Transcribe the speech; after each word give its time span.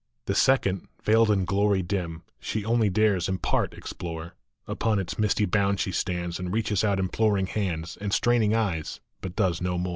The 0.25 0.33
second, 0.33 0.87
veiled 1.03 1.29
in 1.29 1.45
glory 1.45 1.83
dim, 1.83 2.23
She 2.39 2.65
only 2.65 2.89
dares 2.89 3.29
in 3.29 3.37
part 3.37 3.75
explore; 3.75 4.33
Upon 4.65 4.97
its 4.97 5.19
misty 5.19 5.45
bound 5.45 5.79
she 5.79 5.91
stands, 5.91 6.39
And 6.39 6.51
reaches 6.51 6.83
out 6.83 6.97
imploring 6.97 7.45
hands 7.45 7.99
And 8.01 8.11
straining 8.11 8.55
eyes, 8.55 8.99
but 9.21 9.35
does 9.35 9.61
no 9.61 9.77
more. 9.77 9.89